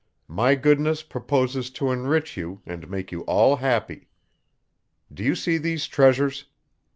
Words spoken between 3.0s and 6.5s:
you all happy. Do you see these treasures?